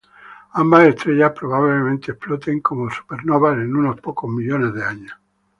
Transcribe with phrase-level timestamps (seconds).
[0.53, 5.13] Ambas estrellas probablemente exploten como supernovas en unos pocos millones de años.